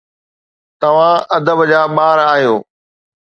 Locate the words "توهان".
0.81-1.17